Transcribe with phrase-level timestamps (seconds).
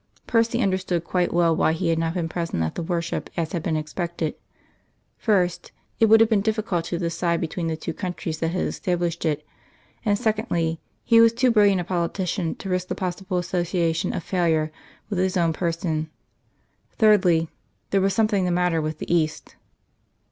[0.25, 3.61] Percy understood quite well why he had not been present at the worship as had
[3.61, 4.33] been expected.
[5.19, 9.25] First, it would have been difficult to decide between the two countries that had established
[9.25, 9.45] it;
[10.03, 14.71] and, secondly, he was too brilliant a politician to risk the possible association of failure
[15.07, 16.09] with his own person;
[16.97, 17.47] thirdly,
[17.91, 19.55] there was something the matter with the East.